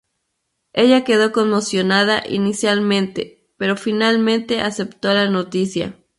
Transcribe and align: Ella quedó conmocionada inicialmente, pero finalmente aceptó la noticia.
Ella 0.73 1.03
quedó 1.03 1.31
conmocionada 1.31 2.23
inicialmente, 2.27 3.53
pero 3.57 3.77
finalmente 3.77 4.59
aceptó 4.59 5.13
la 5.13 5.29
noticia. 5.29 5.95